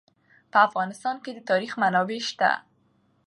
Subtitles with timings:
[0.51, 2.51] په افغانستان کې د تاریخ منابع شته.